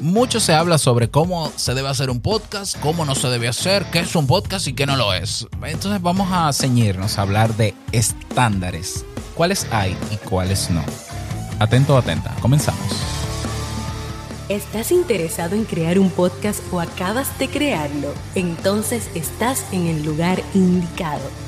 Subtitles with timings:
[0.00, 3.84] Mucho se habla sobre cómo se debe hacer un podcast, cómo no se debe hacer,
[3.90, 5.46] qué es un podcast y qué no lo es.
[5.64, 9.04] Entonces vamos a ceñirnos a hablar de estándares.
[9.34, 10.84] ¿Cuáles hay y cuáles no?
[11.58, 12.80] Atento atenta, comenzamos.
[14.48, 18.14] ¿Estás interesado en crear un podcast o acabas de crearlo?
[18.36, 21.47] Entonces estás en el lugar indicado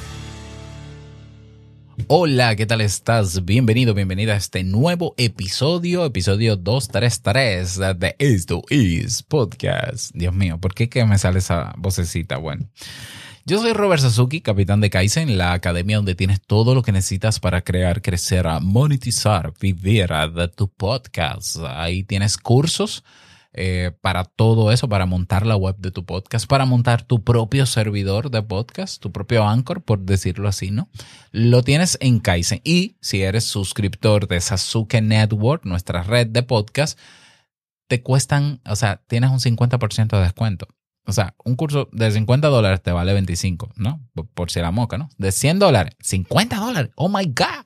[2.13, 3.45] Hola, ¿qué tal estás?
[3.45, 10.11] Bienvenido, bienvenida a este nuevo episodio, episodio 233 de Esto is Podcast.
[10.13, 12.35] Dios mío, ¿por qué me sale esa vocecita?
[12.35, 12.67] Bueno.
[13.45, 17.39] Yo soy Robert Sasuki, capitán de Kaizen, la academia donde tienes todo lo que necesitas
[17.39, 21.59] para crear, crecer, monetizar, vivir de tu podcast.
[21.65, 23.05] Ahí tienes cursos
[23.53, 27.65] eh, para todo eso, para montar la web de tu podcast, para montar tu propio
[27.65, 30.89] servidor de podcast, tu propio Anchor, por decirlo así, ¿no?
[31.31, 32.61] Lo tienes en Kaizen.
[32.63, 36.97] Y si eres suscriptor de Sasuke Network, nuestra red de podcast,
[37.87, 40.67] te cuestan, o sea, tienes un 50% de descuento.
[41.05, 43.99] O sea, un curso de 50 dólares te vale 25, ¿no?
[44.33, 45.09] Por, si la moca, ¿no?
[45.17, 46.91] De 100 dólares, 50 dólares.
[46.95, 47.65] Oh my God.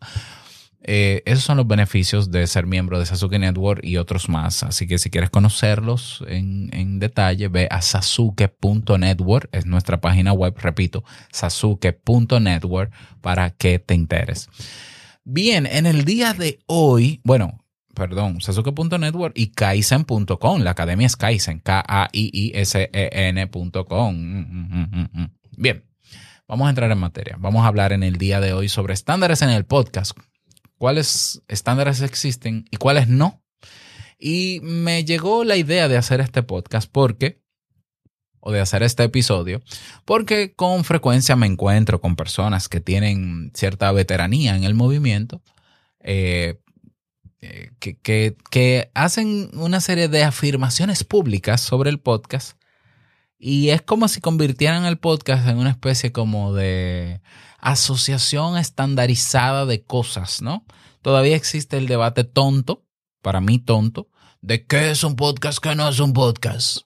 [0.87, 4.61] Eh, esos son los beneficios de ser miembro de Sasuke Network y otros más.
[4.61, 11.03] Así que si quieres conocerlos en, detalle, ve a sasuke.network, es nuestra página web, repito,
[11.31, 14.47] sasuke.network para que te enteres.
[15.23, 21.61] Bien, en el día de hoy, bueno, perdón, sasuke.network y kaizen.com, la academia es Kaizen,
[21.61, 21.95] K-A-I-I-S-E-N.com.
[24.15, 25.83] Mm, mm, mm, Bien,
[26.47, 27.37] vamos a entrar en materia.
[27.39, 30.15] Vamos a hablar en el día de hoy sobre estándares en el podcast
[30.85, 33.43] cuáles estándares existen y cuáles no.
[34.19, 37.41] Y me llegó la idea de hacer este podcast porque,
[38.39, 39.63] o de hacer este episodio,
[40.05, 45.41] porque con frecuencia me encuentro con personas que tienen cierta veteranía en el movimiento,
[46.01, 46.61] eh,
[47.41, 47.97] eh, que,
[48.51, 52.59] que hacen una serie de afirmaciones públicas sobre el podcast
[53.39, 57.21] y es como si convirtieran el podcast en una especie como de
[57.65, 60.65] asociación estandarizada de cosas, ¿no?
[61.01, 62.85] Todavía existe el debate tonto,
[63.23, 64.07] para mí tonto,
[64.41, 66.81] de qué es un podcast, qué no es un podcast.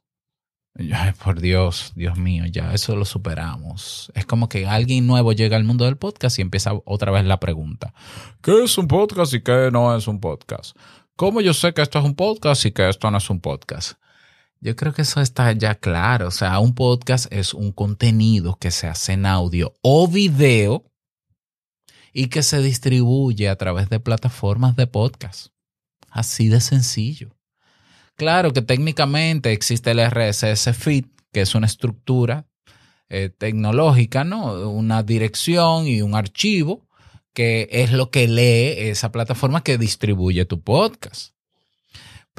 [0.78, 4.10] Ay, por Dios, Dios mío, ya eso lo superamos.
[4.16, 7.42] Es como que alguien nuevo llega al mundo del podcast y empieza otra vez la
[7.42, 7.94] pregunta.
[8.42, 10.78] ¿Qué es un podcast y qué no es un podcast?
[11.18, 14.00] ¿Cómo yo sé que esto es un podcast y que esto no es un podcast?
[14.62, 16.28] Yo creo que eso está ya claro.
[16.28, 20.84] O sea, un podcast es un contenido que se hace en audio o video
[22.12, 25.48] y que se distribuye a través de plataformas de podcast.
[26.10, 27.36] Así de sencillo.
[28.16, 32.48] Claro que técnicamente existe el RSS feed, que es una estructura
[33.08, 34.70] eh, tecnológica, ¿no?
[34.70, 36.88] Una dirección y un archivo
[37.34, 41.34] que es lo que lee esa plataforma que distribuye tu podcast.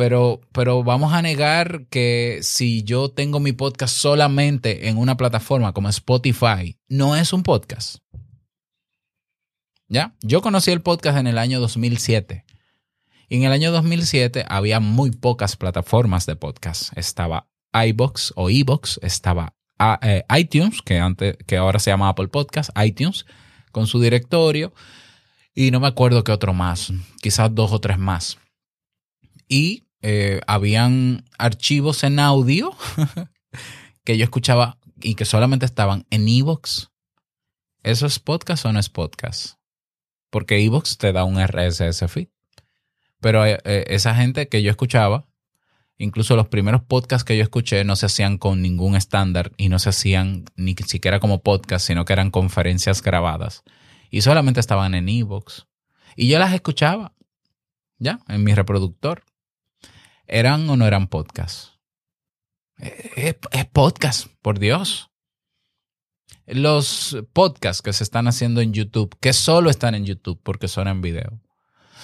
[0.01, 5.75] Pero, pero vamos a negar que si yo tengo mi podcast solamente en una plataforma
[5.75, 7.99] como Spotify, no es un podcast.
[9.89, 10.17] ¿Ya?
[10.23, 12.47] Yo conocí el podcast en el año 2007.
[13.29, 16.97] Y en el año 2007 había muy pocas plataformas de podcast.
[16.97, 22.29] Estaba iBox o iBox, estaba ah, eh, iTunes, que, antes, que ahora se llama Apple
[22.29, 23.27] Podcast, iTunes,
[23.71, 24.73] con su directorio.
[25.55, 26.91] Y no me acuerdo qué otro más,
[27.21, 28.39] quizás dos o tres más.
[29.47, 32.75] Y eh, habían archivos en audio
[34.05, 36.91] que yo escuchaba y que solamente estaban en Evox.
[37.83, 39.55] ¿Eso es podcast o no es podcast?
[40.31, 42.29] Porque Evox te da un RSS feed.
[43.21, 45.27] Pero eh, eh, esa gente que yo escuchaba,
[45.99, 49.79] incluso los primeros podcasts que yo escuché no se hacían con ningún estándar y no
[49.79, 53.63] se hacían ni siquiera como podcast, sino que eran conferencias grabadas.
[54.11, 55.67] Y solamente estaban en Evox.
[56.17, 57.15] Y yo las escuchaba,
[57.99, 59.25] ya, en mi reproductor.
[60.33, 61.73] ¿Eran o no eran podcasts?
[62.79, 63.35] Es,
[63.73, 65.11] podcast, por Dios.
[66.47, 70.87] Los podcasts que se están haciendo en YouTube, que solo están en YouTube porque son
[70.87, 71.41] en video,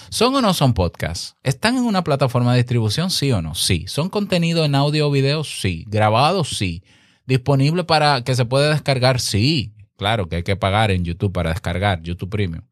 [0.09, 1.37] ¿son o no son podcasts?
[1.41, 3.55] ¿Están en una plataforma de distribución, sí o no?
[3.55, 3.85] Sí.
[3.87, 5.45] ¿Son contenido en audio o video?
[5.45, 5.85] Sí.
[5.87, 6.43] ¿Grabado?
[6.43, 6.83] Sí.
[7.25, 9.21] ¿Disponible para que se pueda descargar?
[9.21, 9.73] Sí.
[9.95, 12.67] Claro que hay que pagar en YouTube para descargar YouTube Premium.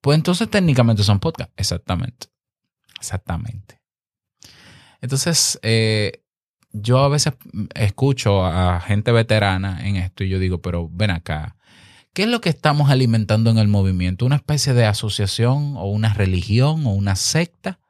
[0.00, 1.52] Pues entonces técnicamente son podcasts.
[1.56, 2.28] Exactamente.
[2.96, 3.83] Exactamente.
[5.04, 6.22] Entonces, eh,
[6.72, 7.34] yo a veces
[7.74, 11.56] escucho a gente veterana en esto y yo digo, pero ven acá,
[12.14, 14.24] ¿qué es lo que estamos alimentando en el movimiento?
[14.24, 17.80] ¿Una especie de asociación o una religión o una secta?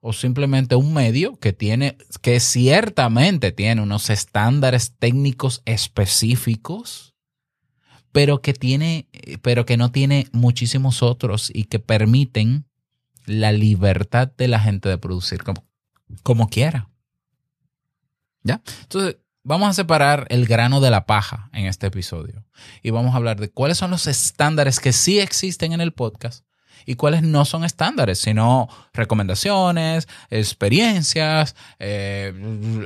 [0.00, 7.14] ¿O simplemente un medio que tiene, que ciertamente tiene unos estándares técnicos específicos,
[8.10, 9.06] pero que tiene,
[9.42, 12.64] pero que no tiene muchísimos otros y que permiten
[13.26, 15.42] la libertad de la gente de producir
[16.22, 16.88] como, quiera?
[18.42, 18.62] ¿Ya?
[18.82, 19.16] Entonces,
[19.48, 22.44] vamos a separar el grano de la paja en este episodio
[22.82, 26.44] y vamos a hablar de cuáles son los estándares que sí existen en el podcast
[26.86, 32.32] y cuáles no son estándares, sino recomendaciones, experiencias, eh,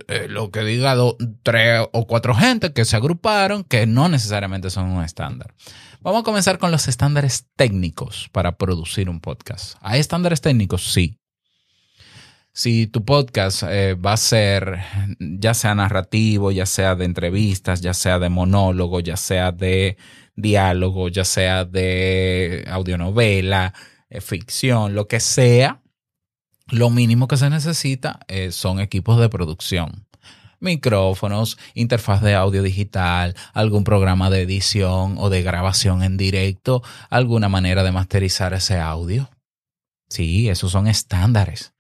[0.08, 0.96] eh, lo que diga
[1.42, 5.54] tres o cuatro gente que se agruparon que no necesariamente son un estándar.
[6.00, 9.76] Vamos a comenzar con los estándares técnicos para producir un podcast.
[9.80, 10.92] ¿Hay estándares técnicos?
[10.92, 11.21] Sí
[12.52, 14.78] si tu podcast eh, va a ser
[15.18, 19.96] ya sea narrativo, ya sea de entrevistas, ya sea de monólogo, ya sea de
[20.36, 23.72] diálogo, ya sea de audionovela,
[24.10, 25.82] eh, ficción, lo que sea,
[26.68, 30.06] lo mínimo que se necesita eh, son equipos de producción.
[30.60, 37.48] Micrófonos, interfaz de audio digital, algún programa de edición o de grabación en directo, alguna
[37.48, 39.28] manera de masterizar ese audio.
[40.08, 41.71] Sí, esos son estándares.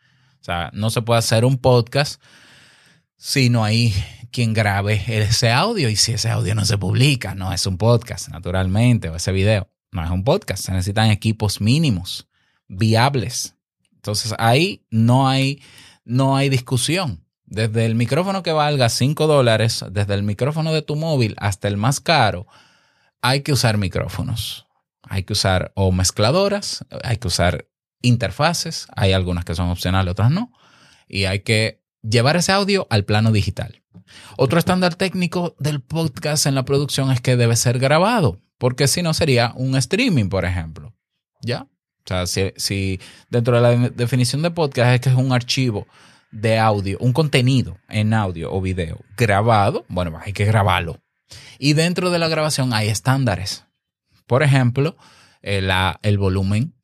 [0.42, 2.20] O sea, no se puede hacer un podcast
[3.16, 3.94] si no hay
[4.32, 8.28] quien grabe ese audio y si ese audio no se publica, no es un podcast,
[8.28, 12.26] naturalmente, o ese video, no es un podcast, se necesitan equipos mínimos,
[12.66, 13.54] viables.
[13.94, 15.62] Entonces ahí no hay,
[16.04, 17.24] no hay discusión.
[17.44, 21.76] Desde el micrófono que valga 5 dólares, desde el micrófono de tu móvil hasta el
[21.76, 22.48] más caro,
[23.20, 24.66] hay que usar micrófonos.
[25.02, 27.68] Hay que usar o mezcladoras, hay que usar
[28.02, 30.52] interfaces, hay algunas que son opcionales, otras no,
[31.08, 33.82] y hay que llevar ese audio al plano digital.
[34.36, 39.02] Otro estándar técnico del podcast en la producción es que debe ser grabado, porque si
[39.02, 40.94] no sería un streaming, por ejemplo.
[41.40, 41.66] ¿Ya?
[42.04, 43.00] O sea, si,
[43.30, 45.86] dentro de la definición de podcast es que es un archivo
[46.32, 50.98] de audio, un contenido en audio o video grabado, bueno, hay que grabarlo.
[51.58, 53.66] Y dentro de la grabación hay estándares.
[54.26, 54.96] Por ejemplo,
[55.42, 55.68] eh,
[56.02, 56.74] el volumen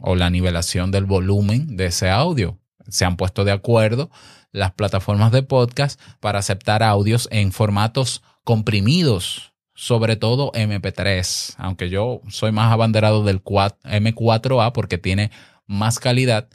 [0.00, 2.58] o la nivelación del volumen de ese audio.
[2.88, 4.10] Se han puesto de acuerdo
[4.52, 12.22] las plataformas de podcast para aceptar audios en formatos comprimidos, sobre todo MP3, aunque yo
[12.28, 15.30] soy más abanderado del M4A porque tiene
[15.66, 16.48] más calidad,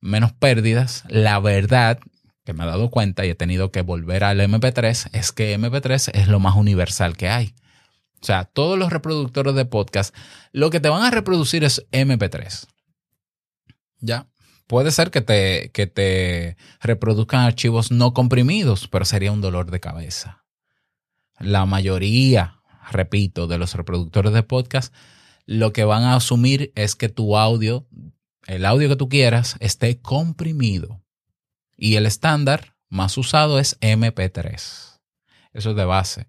[0.00, 1.04] menos pérdidas.
[1.08, 1.98] La verdad
[2.44, 6.12] que me he dado cuenta y he tenido que volver al MP3 es que MP3
[6.14, 7.54] es lo más universal que hay.
[8.22, 10.14] O sea, todos los reproductores de podcast
[10.52, 12.66] lo que te van a reproducir es MP3.
[14.04, 14.28] Ya.
[14.66, 19.80] Puede ser que te, que te reproduzcan archivos no comprimidos, pero sería un dolor de
[19.80, 20.44] cabeza.
[21.38, 22.60] La mayoría,
[22.90, 24.94] repito, de los reproductores de podcast,
[25.46, 27.86] lo que van a asumir es que tu audio,
[28.46, 31.02] el audio que tú quieras, esté comprimido.
[31.76, 35.00] Y el estándar más usado es MP3.
[35.52, 36.28] Eso es de base.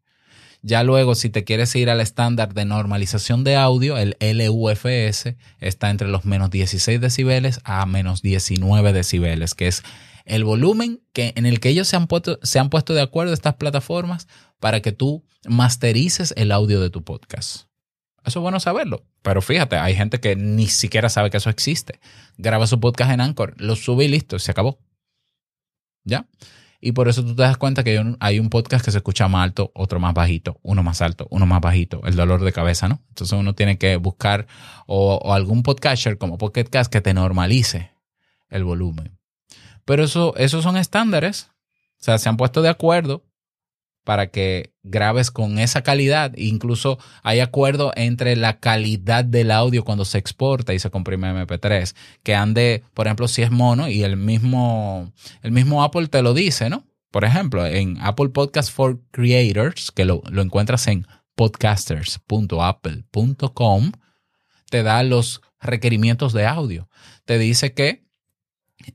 [0.67, 5.91] Ya luego, si te quieres ir al estándar de normalización de audio, el LUFS está
[5.91, 9.83] entre los menos 16 decibeles a menos 19 decibeles, que es
[10.25, 13.31] el volumen que, en el que ellos se han, puesto, se han puesto de acuerdo
[13.31, 14.27] estas plataformas
[14.59, 17.67] para que tú masterices el audio de tu podcast.
[18.25, 19.05] Eso es bueno saberlo.
[19.21, 21.99] Pero fíjate, hay gente que ni siquiera sabe que eso existe.
[22.39, 24.79] Graba su podcast en Anchor, lo sube y listo, se acabó.
[26.05, 26.25] ¿Ya?
[26.81, 29.43] Y por eso tú te das cuenta que hay un podcast que se escucha más
[29.43, 33.01] alto, otro más bajito, uno más alto, uno más bajito, el dolor de cabeza, ¿no?
[33.09, 34.47] Entonces uno tiene que buscar
[34.85, 37.91] o, algún podcaster como Podcast que te normalice
[38.49, 39.17] el volumen.
[39.85, 41.51] Pero eso, esos son estándares.
[41.99, 43.23] O sea, se han puesto de acuerdo
[44.05, 46.31] para que grabes con esa calidad.
[46.37, 51.93] Incluso hay acuerdo entre la calidad del audio cuando se exporta y se comprime MP3,
[52.23, 56.33] que ande, por ejemplo, si es mono y el mismo, el mismo Apple te lo
[56.33, 56.87] dice, ¿no?
[57.11, 63.91] Por ejemplo, en Apple Podcast for Creators, que lo, lo encuentras en podcasters.apple.com,
[64.69, 66.87] te da los requerimientos de audio.
[67.25, 68.04] Te dice que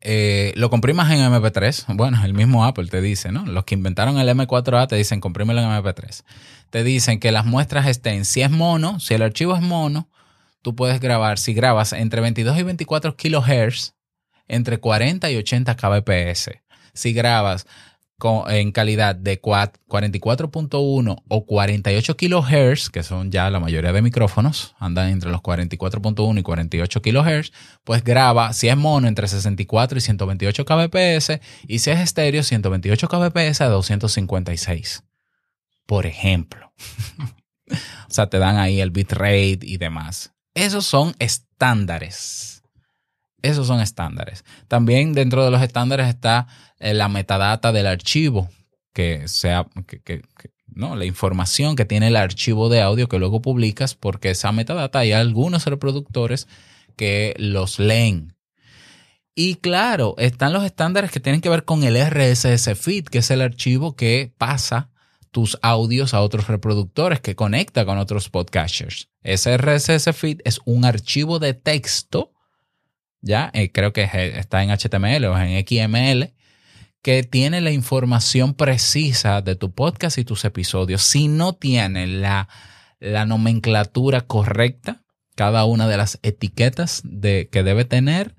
[0.00, 1.94] eh, lo comprimas en MP3.
[1.96, 3.44] Bueno, el mismo Apple te dice, ¿no?
[3.46, 6.22] Los que inventaron el M4A te dicen comprímelo en MP3.
[6.70, 10.08] Te dicen que las muestras estén, si es mono, si el archivo es mono,
[10.62, 13.94] tú puedes grabar, si grabas entre 22 y 24 kHz,
[14.46, 16.50] entre 40 y 80 kbps.
[16.92, 17.66] Si grabas
[18.48, 25.08] en calidad de 44.1 o 48 kHz, que son ya la mayoría de micrófonos, andan
[25.10, 27.52] entre los 44.1 y 48 kHz,
[27.84, 33.08] pues graba, si es mono, entre 64 y 128 kbps, y si es estéreo, 128
[33.08, 35.04] kbps a 256,
[35.86, 36.72] por ejemplo.
[37.70, 40.32] o sea, te dan ahí el bitrate y demás.
[40.54, 42.59] Esos son estándares.
[43.42, 44.44] Esos son estándares.
[44.68, 46.46] También dentro de los estándares está
[46.78, 48.48] eh, la metadata del archivo,
[48.92, 50.22] que sea que,
[50.66, 50.96] ¿no?
[50.96, 55.12] la información que tiene el archivo de audio que luego publicas, porque esa metadata hay
[55.12, 56.48] algunos reproductores
[56.96, 58.36] que los leen.
[59.34, 63.30] Y claro, están los estándares que tienen que ver con el RSS feed, que es
[63.30, 64.90] el archivo que pasa
[65.30, 69.08] tus audios a otros reproductores, que conecta con otros podcasters.
[69.22, 72.32] Ese RSS feed es un archivo de texto
[73.22, 74.08] ya eh, creo que
[74.38, 76.32] está en HTML o en XML,
[77.02, 81.02] que tiene la información precisa de tu podcast y tus episodios.
[81.02, 82.48] Si no tiene la,
[82.98, 85.02] la nomenclatura correcta,
[85.34, 88.36] cada una de las etiquetas de, que debe tener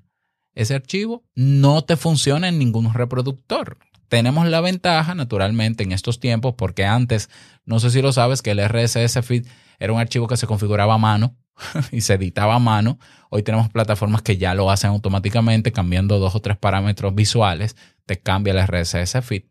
[0.54, 3.78] ese archivo, no te funciona en ningún reproductor.
[4.08, 7.30] Tenemos la ventaja, naturalmente, en estos tiempos, porque antes,
[7.64, 9.46] no sé si lo sabes, que el RSS feed
[9.78, 11.36] era un archivo que se configuraba a mano
[11.92, 12.98] y se editaba a mano.
[13.30, 17.76] Hoy tenemos plataformas que ya lo hacen automáticamente, cambiando dos o tres parámetros visuales,
[18.06, 19.44] te cambia el RSS feed.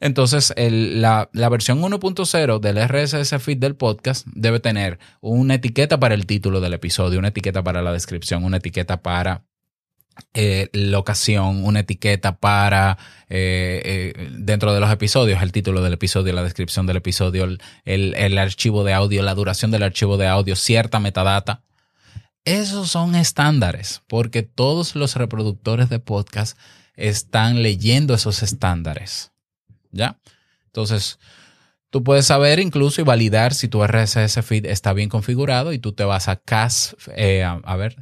[0.00, 6.14] Entonces, la, la, versión 1.0 del RSS feed del podcast debe tener una etiqueta para
[6.14, 9.44] el título del episodio, una etiqueta para la descripción, una etiqueta para
[10.34, 16.32] eh, locación, una etiqueta para eh, eh, dentro de los episodios, el título del episodio,
[16.32, 20.56] la descripción del episodio, el, el, archivo de audio, la duración del archivo de audio,
[20.56, 21.62] cierta metadata.
[22.44, 26.58] Esos son estándares, porque todos los reproductores de podcast
[26.96, 29.32] están leyendo esos estándares.
[29.92, 30.18] ¿Ya?
[30.66, 31.18] Entonces,
[31.92, 35.92] Tú puedes saber incluso y validar si tu RSS feed está bien configurado y tú
[35.92, 37.96] te vas a Cas, eh, a ver,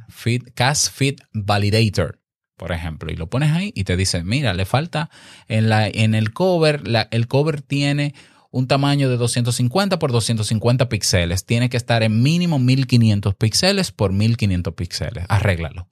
[0.53, 2.21] Cas Feed Validator,
[2.55, 5.09] por ejemplo, y lo pones ahí y te dice, mira, le falta
[5.49, 8.15] en, la, en el cover, el cover tiene
[8.49, 11.45] un tamaño de 250 por 250 píxeles.
[11.45, 15.25] Tiene que estar en mínimo 1500 píxeles por 1500 píxeles.
[15.27, 15.89] Arréglalo.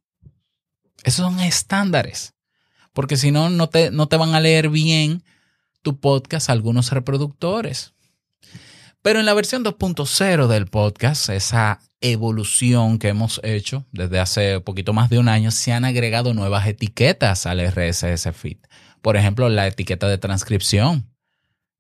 [1.04, 2.34] Esos son estándares.
[2.94, 5.22] Porque si no, no te, no te van a leer bien
[5.82, 7.94] tu podcast algunos reproductores.
[9.02, 14.92] Pero en la versión 2.0 del podcast, esa evolución que hemos hecho desde hace poquito
[14.92, 18.58] más de un año, se han agregado nuevas etiquetas al RSS feed.
[19.02, 21.10] Por ejemplo, la etiqueta de transcripción,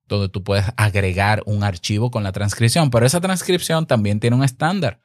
[0.07, 4.43] donde tú puedes agregar un archivo con la transcripción, pero esa transcripción también tiene un
[4.43, 5.01] estándar.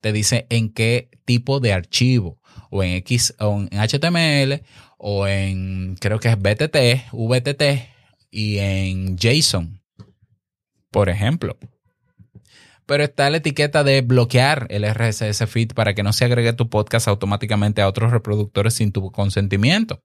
[0.00, 2.38] Te dice en qué tipo de archivo,
[2.70, 4.62] o en X, o en HTML,
[4.98, 7.95] o en creo que es BTT, VTT,
[8.30, 9.80] y en JSON,
[10.90, 11.58] por ejemplo.
[12.86, 16.70] Pero está la etiqueta de bloquear el RSS feed para que no se agregue tu
[16.70, 20.02] podcast automáticamente a otros reproductores sin tu consentimiento.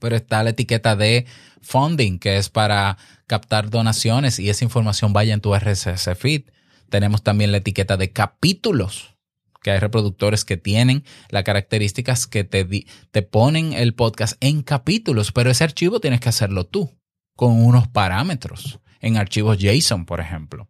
[0.00, 1.26] Pero está la etiqueta de
[1.62, 6.50] funding, que es para captar donaciones y esa información vaya en tu RSS feed.
[6.88, 9.14] Tenemos también la etiqueta de capítulos,
[9.62, 12.66] que hay reproductores que tienen las características que te,
[13.10, 16.99] te ponen el podcast en capítulos, pero ese archivo tienes que hacerlo tú
[17.40, 20.68] con unos parámetros en archivos JSON, por ejemplo.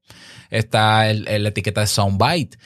[0.51, 2.59] Está la etiqueta de soundbite,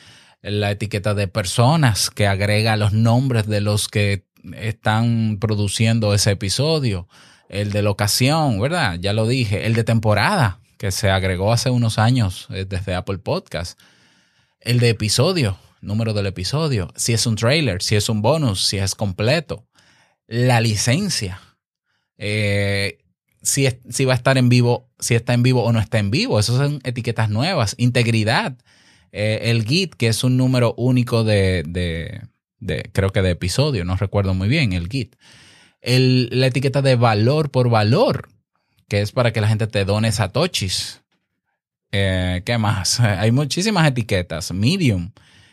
[0.42, 7.08] la etiqueta de personas que agrega los nombres de los que están produciendo ese episodio,
[7.49, 8.99] el de locación, ¿verdad?
[9.00, 13.16] Ya lo dije, el de temporada, que se agregó hace unos años eh, desde Apple
[13.16, 13.80] Podcast,
[14.61, 18.76] el de episodio, número del episodio, si es un trailer, si es un bonus, si
[18.76, 19.64] es completo,
[20.26, 21.40] la licencia.
[22.18, 22.99] Eh,
[23.45, 26.41] si, va a estar en vivo, si está en vivo o no está en vivo.
[26.41, 27.75] Esas son etiquetas nuevas.
[27.79, 28.57] Integridad.
[29.13, 33.97] Eh, el Git, que es un número único de, de, creo que de episodio, no
[33.97, 35.15] recuerdo muy bien, el Git.
[35.81, 38.29] El, la etiqueta de valor por valor,
[38.89, 41.03] que es para que la gente te done satoshis.
[41.93, 42.99] Eh, ¿Qué más?
[43.01, 44.53] Hay muchísimas etiquetas.
[44.53, 45.13] Medium.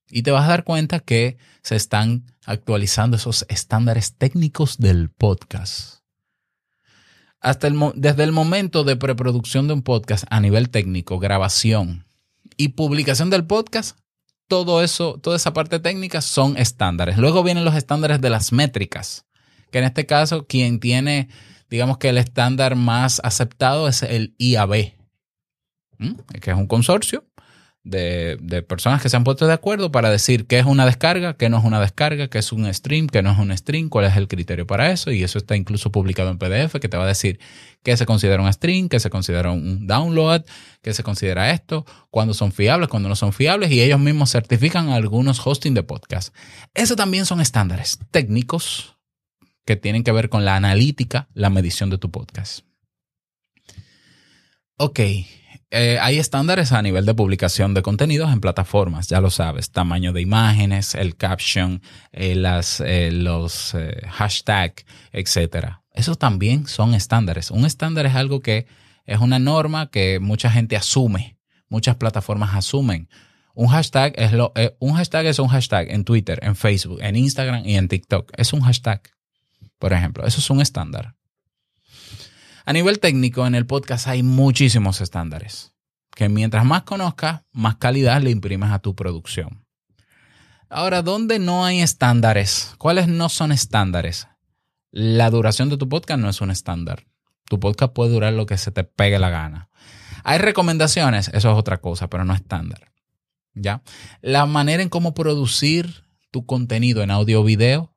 [0.09, 6.01] Y te vas a dar cuenta que se están actualizando esos estándares técnicos del podcast.
[7.39, 12.07] Hasta el, desde el momento de preproducción de un podcast a nivel técnico, grabación
[12.57, 13.97] y publicación del podcast,
[14.49, 17.17] todo eso, toda esa parte técnica son estándares.
[17.17, 19.25] Luego vienen los estándares de las métricas,
[19.71, 21.29] que en este caso quien tiene,
[21.69, 24.93] digamos que el estándar más aceptado es el IAB,
[26.41, 27.25] que es un consorcio
[27.83, 31.49] de, personas que se han puesto de acuerdo para decir qué es una descarga, qué
[31.49, 34.15] no es una descarga, qué es un stream, qué no es un stream, cuál es
[34.17, 35.11] el criterio para eso.
[35.11, 37.39] Y eso está incluso publicado en PDF que te va a decir
[37.83, 40.43] qué se considera un stream, qué se considera un download,
[40.81, 43.71] qué se considera esto, cuándo son fiables, cuándo no son fiables.
[43.71, 46.35] Y ellos mismos certifican algunos hosting de podcast.
[46.73, 48.98] Eso también son estándares técnicos
[49.69, 52.61] que tienen que ver con la analítica, la medición de tu podcast.
[54.77, 54.99] Ok,
[55.69, 60.11] eh, hay estándares a nivel de publicación de contenidos en plataformas, ya lo sabes, tamaño
[60.11, 63.75] de imágenes, el caption, eh, las, eh, los
[64.07, 65.75] hashtags, etc.
[65.93, 67.51] Esos también son estándares.
[67.51, 68.65] Un estándar es algo que
[69.05, 73.07] es una norma que mucha gente asume, muchas plataformas asumen.
[73.53, 77.67] Un hashtag es lo, un hashtag es un hashtag en Twitter, en Facebook, en Instagram
[77.67, 78.31] y en TikTok.
[78.35, 79.03] Es un hashtag,
[79.79, 80.25] por ejemplo.
[80.25, 81.15] Eso es un estándar.
[82.65, 85.73] A nivel técnico, en el podcast hay muchísimos estándares,
[86.15, 89.65] que mientras más conozcas, más calidad le imprimes a tu producción.
[90.69, 92.75] Ahora, ¿dónde no hay estándares?
[92.77, 94.27] ¿Cuáles no son estándares?
[94.91, 97.07] La duración de tu podcast no es un estándar.
[97.45, 99.69] Tu podcast puede durar lo que se te pegue la gana.
[100.23, 102.91] Hay recomendaciones, eso es otra cosa, pero no estándar.
[103.55, 103.81] ¿Ya?
[104.21, 107.95] La manera en cómo producir tu contenido en audio o video.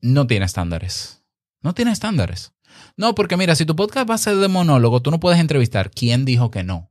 [0.00, 1.22] No tiene estándares.
[1.60, 2.52] No tiene estándares.
[2.96, 5.90] No, porque mira, si tu podcast va a ser de monólogo, tú no puedes entrevistar.
[5.90, 6.90] ¿Quién dijo que no?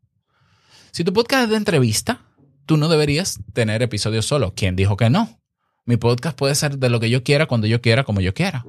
[0.92, 2.22] Si tu podcast es de entrevista,
[2.66, 4.54] tú no deberías tener episodios solo.
[4.56, 5.40] ¿Quién dijo que no?
[5.86, 8.66] Mi podcast puede ser de lo que yo quiera, cuando yo quiera, como yo quiera.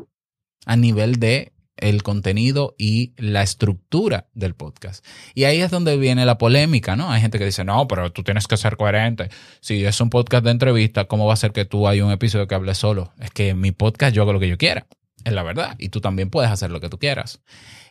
[0.67, 5.05] A nivel de el contenido y la estructura del podcast.
[5.35, 7.11] Y ahí es donde viene la polémica, ¿no?
[7.11, 9.31] Hay gente que dice, no, pero tú tienes que ser coherente.
[9.61, 12.47] Si es un podcast de entrevista, ¿cómo va a ser que tú hay un episodio
[12.47, 13.13] que hable solo?
[13.21, 14.87] Es que en mi podcast yo hago lo que yo quiera.
[15.25, 15.75] Es la verdad.
[15.79, 17.41] Y tú también puedes hacer lo que tú quieras.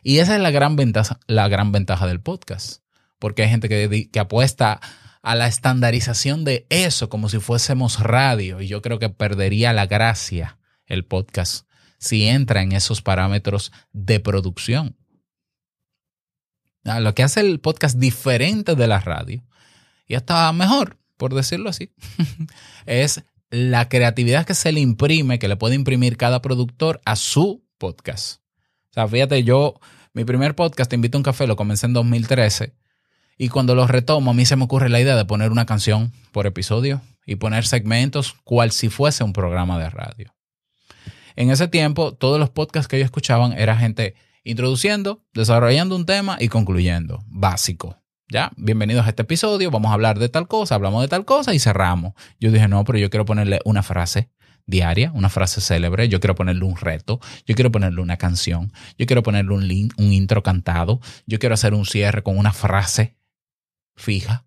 [0.02, 2.82] Y esa es la gran ventaja, la gran ventaja del podcast.
[3.18, 4.80] Porque hay gente que, que apuesta
[5.22, 8.60] a la estandarización de eso como si fuésemos radio.
[8.60, 11.67] Y yo creo que perdería la gracia el podcast
[11.98, 14.96] si entra en esos parámetros de producción.
[16.84, 19.44] Lo que hace el podcast diferente de la radio,
[20.06, 21.92] y hasta mejor, por decirlo así,
[22.86, 27.64] es la creatividad que se le imprime, que le puede imprimir cada productor a su
[27.76, 28.40] podcast.
[28.90, 29.80] O sea, fíjate, yo,
[30.14, 32.74] mi primer podcast, Te invito a un café, lo comencé en 2013.
[33.36, 36.12] Y cuando lo retomo, a mí se me ocurre la idea de poner una canción
[36.32, 40.37] por episodio y poner segmentos cual si fuese un programa de radio.
[41.38, 46.36] En ese tiempo, todos los podcasts que yo escuchaban era gente introduciendo, desarrollando un tema
[46.40, 47.22] y concluyendo.
[47.28, 47.96] Básico.
[48.28, 51.54] Ya, bienvenidos a este episodio, vamos a hablar de tal cosa, hablamos de tal cosa
[51.54, 52.14] y cerramos.
[52.40, 54.32] Yo dije, no, pero yo quiero ponerle una frase
[54.66, 59.06] diaria, una frase célebre, yo quiero ponerle un reto, yo quiero ponerle una canción, yo
[59.06, 63.16] quiero ponerle un, link, un intro cantado, yo quiero hacer un cierre con una frase
[63.94, 64.44] fija.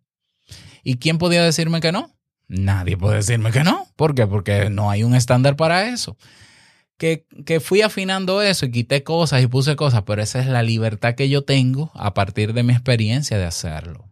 [0.84, 2.12] ¿Y quién podía decirme que no?
[2.50, 3.88] Nadie puede decirme que no.
[3.96, 4.28] ¿Por qué?
[4.28, 6.18] Porque no hay un estándar para eso
[7.02, 11.16] que, fui afinando eso y quité cosas y puse cosas, pero esa es la libertad
[11.16, 14.08] que yo tengo a partir de mi experiencia de hacerlo.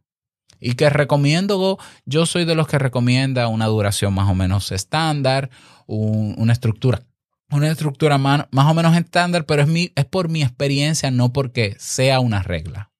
[0.60, 5.52] Y que recomiendo, yo soy de los que recomienda una duración más o menos estándar,
[5.86, 7.04] una estructura,
[7.52, 11.76] una estructura más, o menos estándar, pero es, mi, es por mi experiencia, no porque
[11.78, 12.92] sea una regla.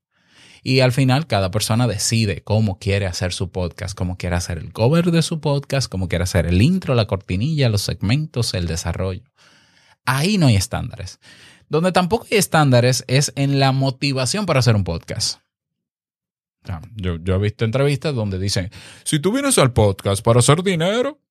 [0.62, 4.72] Y al final cada persona decide cómo quiere hacer su podcast, cómo quiere hacer el
[4.72, 9.24] cover de su podcast, cómo quiere hacer el intro, la cortinilla, los segmentos, el desarrollo.
[10.10, 11.20] Ahí no hay estándares.
[11.70, 15.40] Donde tampoco hay estándares es en la motivación para hacer un podcast.
[16.96, 18.72] Yo, he visto entrevistas donde dicen,
[19.04, 21.22] si tú vienes al podcast para hacer dinero,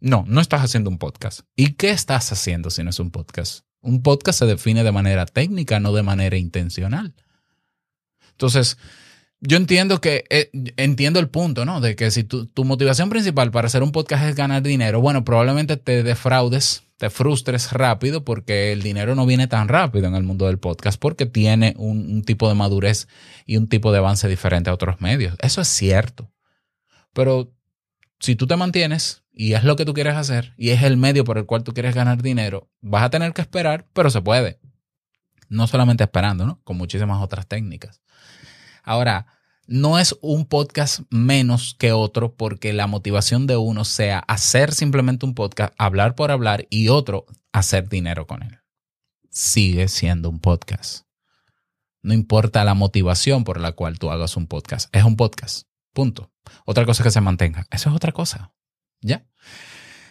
[0.00, 1.42] no, no estás haciendo un podcast.
[1.54, 3.64] ¿Y qué estás haciendo si no es un podcast?
[3.80, 7.14] Un podcast se define de manera técnica, no de manera intencional.
[8.32, 8.78] Entonces,
[9.42, 11.80] yo entiendo que, eh, entiendo el punto, ¿no?
[11.80, 15.24] De que si tu, tu motivación principal para hacer un podcast es ganar dinero, bueno,
[15.24, 20.22] probablemente te defraudes te frustres rápido porque el dinero no viene tan rápido en el
[20.22, 23.08] mundo del podcast porque tiene un, tipo de madurez
[23.44, 25.34] y un tipo de avance diferente a otros medios.
[25.40, 26.30] Eso es cierto.
[27.12, 27.52] Pero
[28.20, 31.24] si tú te mantienes y es lo que tú quieres hacer y es el medio
[31.24, 34.60] por el cual tú quieres ganar dinero, vas a tener que esperar, pero se puede.
[35.48, 36.60] No solamente esperando, ¿no?
[36.62, 38.00] Con muchísimas otras técnicas.
[38.82, 39.26] Ahora,
[39.66, 45.24] no es un podcast menos que otro porque la motivación de uno sea hacer simplemente
[45.24, 48.58] un podcast, hablar por hablar y otro hacer dinero con él.
[49.30, 51.06] Sigue siendo un podcast.
[52.02, 54.94] No importa la motivación por la cual tú hagas un podcast.
[54.94, 55.68] Es un podcast.
[55.92, 56.32] Punto.
[56.66, 57.66] Otra cosa es que se mantenga.
[57.70, 58.52] Eso es otra cosa.
[59.00, 59.24] ¿Ya?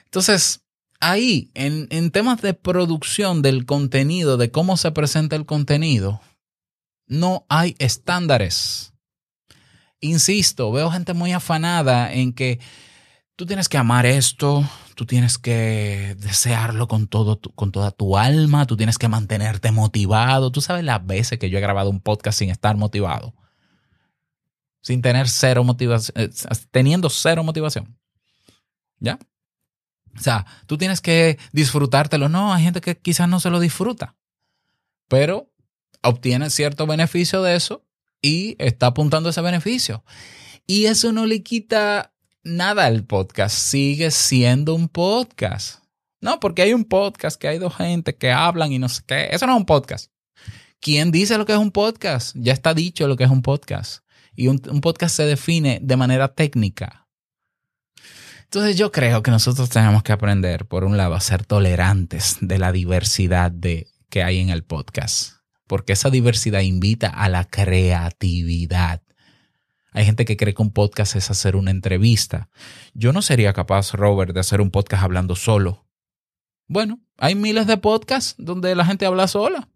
[0.05, 0.63] Entonces,
[1.01, 6.21] ahí, en, en temas de producción del contenido, de cómo se presenta el contenido,
[7.11, 8.93] no hay estándares.
[9.99, 12.59] Insisto, veo gente muy afanada en que
[13.35, 14.63] tú tienes que amar esto,
[14.95, 20.53] tú tienes que desearlo con, todo con toda tu alma, tú tienes que mantenerte motivado.
[20.53, 23.35] Tú sabes las veces que yo he grabado un podcast sin estar motivado,
[24.81, 26.29] sin tener cero motivación, eh,
[26.71, 27.99] teniendo cero motivación.
[28.99, 29.19] ¿Ya?
[30.15, 32.29] O sea, tú tienes que disfrutártelo.
[32.29, 34.15] No, hay gente que quizás no se lo disfruta,
[35.09, 35.50] pero
[36.03, 37.85] obtiene cierto beneficio de eso
[38.21, 40.03] y está apuntando ese beneficio.
[40.67, 43.55] Y eso no le quita nada al podcast.
[43.55, 45.83] Sigue siendo un podcast.
[46.21, 49.29] No, porque hay un podcast que hay dos gente que hablan y no sé qué.
[49.31, 50.11] Eso no es un podcast.
[50.79, 52.35] ¿Quién dice lo que es un podcast?
[52.37, 54.03] Ya está dicho lo que es un podcast.
[54.35, 57.01] Y un, podcast se define de manera técnica
[58.51, 62.59] entonces yo creo que nosotros tenemos que aprender, por un lado, a ser tolerantes de
[62.59, 65.35] la diversidad de, que hay en el podcast,
[65.71, 69.03] porque esa diversidad invita a la creatividad.
[69.93, 72.49] Hay gente que cree que un podcast es hacer una entrevista.
[72.93, 75.87] Yo no sería capaz, Robert, de hacer un podcast hablando solo.
[76.67, 79.69] Bueno, hay miles de podcasts donde la gente habla sola.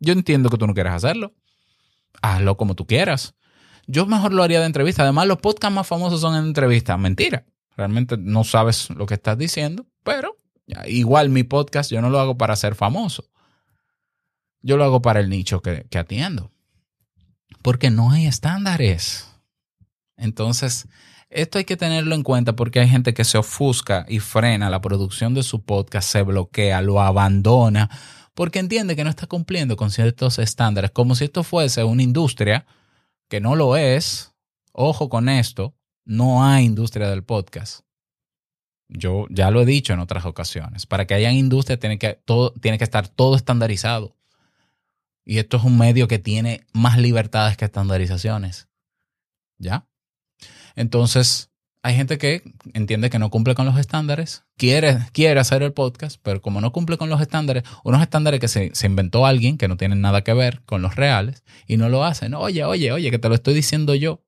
[0.00, 1.32] Yo entiendo que tú no quieras hacerlo.
[2.20, 3.34] Hazlo como tú quieras.
[3.86, 5.02] Yo mejor lo haría de entrevista.
[5.02, 6.98] Además, los podcasts más famosos son en entrevista.
[6.98, 7.46] Mentira.
[7.74, 10.36] Realmente no sabes lo que estás diciendo, pero
[10.84, 13.31] igual mi podcast yo no lo hago para ser famoso.
[14.62, 16.50] Yo lo hago para el nicho que, que atiendo.
[17.62, 19.28] Porque no hay estándares.
[20.16, 20.86] Entonces,
[21.32, 24.82] esto hay que tenerlo en cuenta porque hay gente que se ofusca y frena la
[24.82, 27.88] producción de su podcast, se bloquea, lo abandona,
[28.34, 32.66] porque entiende que no está cumpliendo con ciertos estándares, como si esto fuese una industria,
[33.30, 34.34] que no lo es.
[34.72, 37.80] Ojo con esto, no hay industria del podcast.
[38.88, 40.84] Yo ya lo he dicho en otras ocasiones.
[40.84, 44.16] Para que haya industria tiene que, todo, tiene que estar todo estandarizado.
[45.24, 48.68] Y esto es un medio que tiene más libertades que estandarizaciones.
[49.58, 49.86] ¿Ya?
[50.74, 51.50] Entonces,
[51.82, 52.42] hay gente que
[52.74, 56.72] entiende que no cumple con los estándares, quiere, quiere hacer el podcast, pero como no
[56.72, 60.22] cumple con los estándares, unos estándares que se, se, inventó alguien que no tienen nada
[60.22, 62.34] que ver con los reales y no lo hacen.
[62.34, 64.22] Oye, oye, oye, que te lo estoy diciendo yo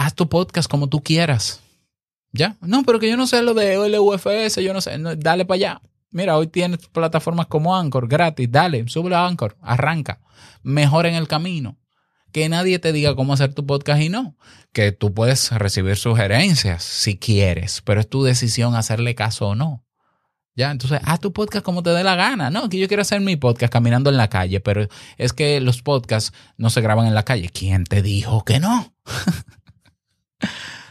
[0.00, 1.60] haz tu podcast como tú quieras.
[2.32, 2.56] ¿Ya?
[2.60, 4.96] No, pero que yo no sé lo de LUFS, yo no sé.
[5.18, 5.82] dale para allá.
[6.10, 8.50] Mira, hoy tienes plataformas como Anchor, gratis.
[8.50, 10.20] Dale, sube a Anchor, arranca.
[10.62, 11.78] Mejor en el camino.
[12.32, 14.36] Que nadie te diga cómo hacer tu podcast y no.
[14.72, 19.84] Que tú puedes recibir sugerencias si quieres, pero es tu decisión hacerle caso o no.
[20.56, 20.70] ¿Ya?
[20.70, 22.50] Entonces, haz tu podcast como te dé la gana.
[22.50, 25.82] No, que yo quiero hacer mi podcast caminando en la calle, pero es que los
[25.82, 27.50] podcasts no se graban en la calle.
[27.50, 28.94] ¿Quién te dijo que no?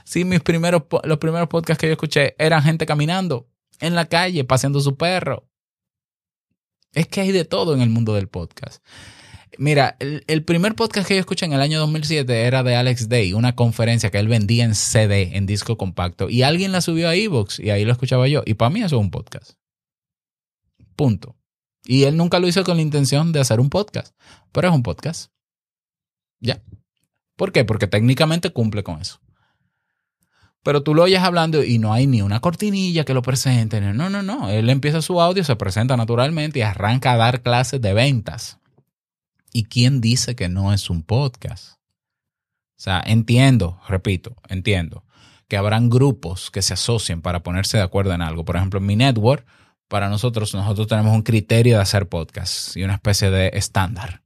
[0.10, 3.48] Sí, mis primeros, los primeros podcasts que yo escuché eran gente caminando
[3.80, 5.50] en la calle, paseando su perro.
[6.94, 8.84] Es que hay de todo en el mundo del podcast.
[9.58, 13.34] Mira, el, primer podcast que yo escuché en el año 2007 era de Alex Day,
[13.34, 17.16] una conferencia que él vendía en CD, en disco compacto, y alguien la subió a
[17.16, 18.42] Evox y ahí lo escuchaba yo.
[18.46, 19.54] Y para mí eso es un podcast.
[20.96, 21.36] Punto.
[21.84, 24.16] Y él nunca lo hizo con la intención de hacer un podcast,
[24.52, 25.32] pero es un podcast.
[26.40, 26.62] Ya.
[27.36, 27.66] ¿Por qué?
[27.66, 29.20] Porque técnicamente cumple con eso.
[30.64, 33.80] Pero tú lo oyes hablando y no hay ni una cortinilla que lo presente.
[33.80, 34.50] No, no, no.
[34.50, 38.60] Él empieza su audio, se presenta naturalmente y arranca a dar clases de ventas.
[39.54, 41.80] ¿Y quién dice que no es un podcast?
[42.80, 45.04] O sea, entiendo, repito, entiendo
[45.48, 48.46] que habrán grupos que se asocien para ponerse de acuerdo en algo.
[48.46, 49.46] Por ejemplo, en mi network,
[49.88, 54.22] para nosotros, nosotros tenemos un criterio de hacer podcasts y una especie de estándar.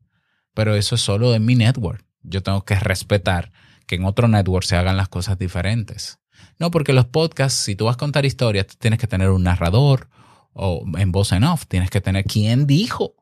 [0.53, 2.03] Pero eso es solo en mi network.
[2.21, 3.51] Yo tengo que respetar
[3.87, 6.19] que en otro network se hagan las cosas diferentes.
[6.59, 10.09] No, porque los podcasts, si tú vas a contar historias, tienes que tener un narrador
[10.53, 13.15] o en voz en off, tienes que tener quién dijo.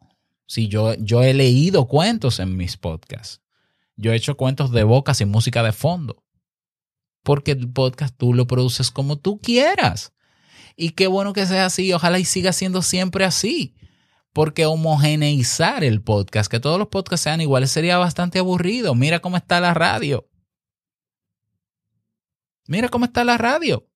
[0.46, 3.42] Si yo, yo he leído cuentos en mis podcasts,
[3.96, 6.24] yo he hecho cuentos de boca sin música de fondo,
[7.24, 10.14] porque el podcast tú lo produces como tú quieras.
[10.76, 13.76] Y qué bueno que sea así, ojalá y siga siendo siempre así.
[14.34, 18.96] Porque homogeneizar el podcast, que todos los podcasts sean iguales, sería bastante aburrido.
[18.96, 20.31] Mira cómo está la radio.
[22.68, 23.88] Mira cómo está la radio.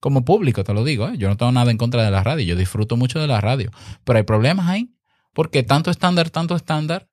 [0.00, 1.18] Como público, te lo digo, ¿eh?
[1.18, 3.70] yo no tengo nada en contra de la radio, yo disfruto mucho de la radio,
[4.04, 4.94] pero hay problemas ahí.
[5.34, 7.08] Porque tanto estándar, tanto estándar,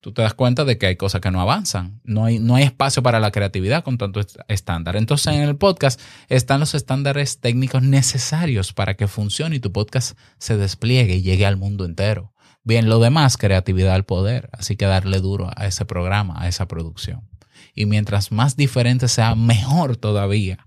[0.00, 2.00] tú te das cuenta de que hay cosas que no avanzan.
[2.04, 4.96] No hay, no hay espacio para la creatividad con tanto estándar.
[4.96, 10.18] Entonces en el podcast están los estándares técnicos necesarios para que funcione y tu podcast
[10.38, 12.34] se despliegue y llegue al mundo entero.
[12.62, 14.50] Bien, lo demás, creatividad al poder.
[14.52, 17.29] Así que darle duro a ese programa, a esa producción.
[17.74, 20.66] Y mientras más diferente sea, mejor todavía,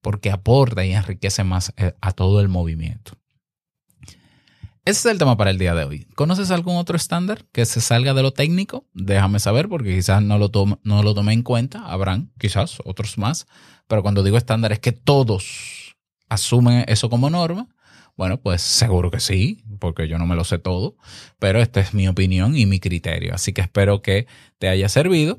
[0.00, 3.18] porque aporta y enriquece más eh, a todo el movimiento.
[4.86, 6.06] Ese es el tema para el día de hoy.
[6.14, 8.84] ¿Conoces algún otro estándar que se salga de lo técnico?
[8.92, 10.50] Déjame saber porque quizás no lo,
[10.82, 11.86] no lo tomé en cuenta.
[11.86, 13.46] Habrán quizás otros más.
[13.88, 15.96] Pero cuando digo estándar es que todos
[16.28, 17.66] asumen eso como norma.
[18.14, 20.96] Bueno, pues seguro que sí, porque yo no me lo sé todo.
[21.38, 23.34] Pero esta es mi opinión y mi criterio.
[23.34, 24.26] Así que espero que
[24.58, 25.38] te haya servido.